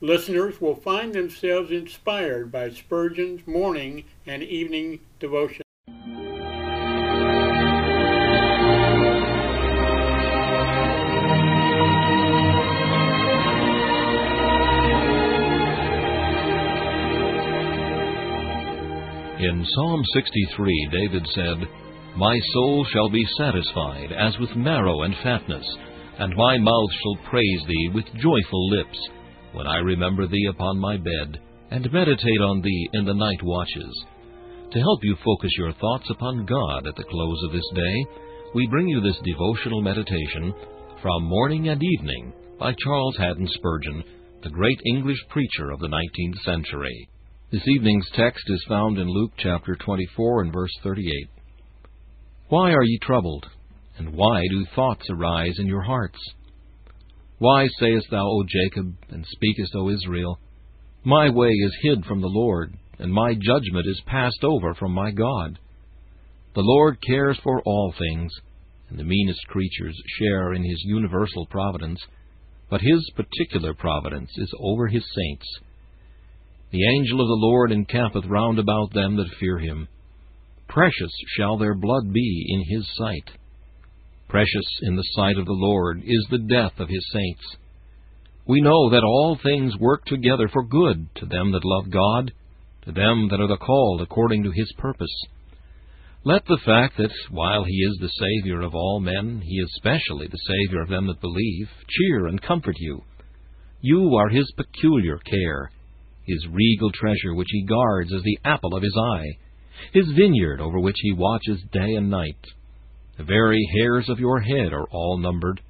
[0.00, 5.62] Listeners will find themselves inspired by Spurgeon's morning and evening devotion.
[19.40, 21.68] In Psalm 63, David said,
[22.16, 25.66] My soul shall be satisfied as with marrow and fatness,
[26.20, 28.98] and my mouth shall praise thee with joyful lips
[29.52, 34.04] when I remember Thee upon my bed, and meditate on Thee in the night watches.
[34.72, 38.06] To help you focus your thoughts upon God at the close of this day,
[38.54, 40.54] we bring you this devotional meditation
[41.02, 44.02] from Morning and Evening by Charles Haddon Spurgeon,
[44.42, 47.08] the great English preacher of the 19th century.
[47.50, 51.04] This evening's text is found in Luke chapter 24 and verse 38.
[52.48, 53.46] Why are ye troubled,
[53.98, 56.18] and why do thoughts arise in your hearts?
[57.38, 60.38] Why sayest thou, O Jacob, and speakest, O Israel,
[61.04, 65.12] My way is hid from the Lord, and my judgment is passed over from my
[65.12, 65.58] God?
[66.54, 68.32] The Lord cares for all things,
[68.90, 72.00] and the meanest creatures share in his universal providence,
[72.68, 75.46] but his particular providence is over his saints.
[76.72, 79.86] The angel of the Lord encampeth round about them that fear him.
[80.68, 83.30] Precious shall their blood be in his sight.
[84.28, 87.56] Precious in the sight of the Lord is the death of his saints.
[88.46, 92.32] We know that all things work together for good to them that love God,
[92.84, 95.14] to them that are the called according to his purpose.
[96.24, 100.26] Let the fact that, while he is the Savior of all men, he is specially
[100.26, 103.02] the Savior of them that believe, cheer and comfort you.
[103.80, 105.70] You are his peculiar care,
[106.26, 109.38] his regal treasure which he guards as the apple of his eye,
[109.94, 112.44] his vineyard over which he watches day and night.
[113.18, 115.60] The very hairs of your head are all numbered.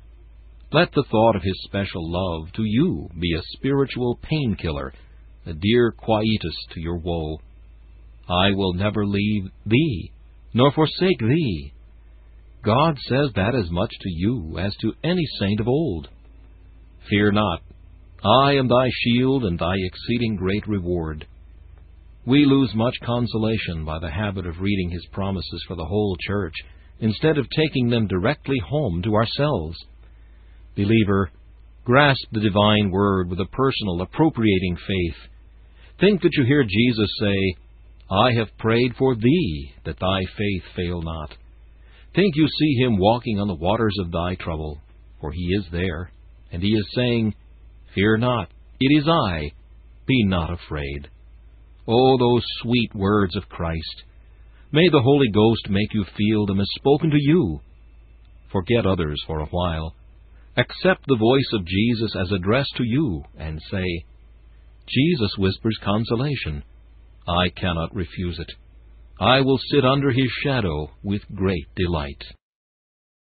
[0.71, 4.93] Let the thought of his special love to you be a spiritual painkiller,
[5.47, 7.39] a dear quietus to your woe.
[8.29, 10.13] I will never leave thee,
[10.53, 11.73] nor forsake thee.
[12.63, 16.09] God says that as much to you as to any saint of old.
[17.09, 17.63] Fear not,
[18.23, 21.27] I am thy shield and thy exceeding great reward.
[22.27, 26.53] We lose much consolation by the habit of reading his promises for the whole church
[27.01, 29.77] instead of taking them directly home to ourselves.
[30.77, 31.31] Believer,
[31.85, 35.31] grasp the divine word with a personal, appropriating faith.
[36.01, 37.55] Think that you hear Jesus say,
[38.11, 41.35] I have prayed for thee, that thy faith fail not.
[42.15, 44.81] Think you see him walking on the waters of thy trouble,
[45.21, 46.11] for he is there,
[46.51, 47.35] and he is saying,
[47.95, 48.49] Fear not,
[48.81, 49.53] it is I,
[50.07, 51.09] be not afraid.
[51.87, 54.05] Oh, those sweet words of Christ!
[54.71, 57.61] May the Holy Ghost make you feel them as spoken to you.
[58.53, 59.95] Forget others for a while.
[60.57, 64.05] Accept the voice of Jesus as addressed to you, and say,
[64.89, 66.65] Jesus whispers consolation.
[67.27, 68.51] I cannot refuse it.
[69.21, 72.23] I will sit under his shadow with great delight.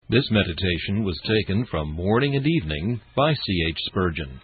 [0.09, 3.65] This meditation was taken from Morning and Evening by C.
[3.69, 3.77] H.
[3.85, 4.39] Spurgeon.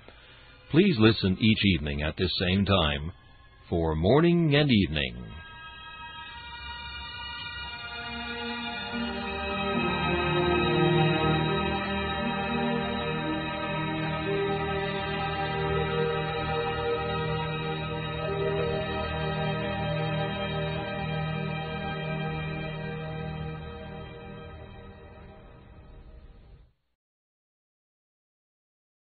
[0.72, 3.12] Please listen each evening at this same time
[3.70, 5.16] for Morning and Evening.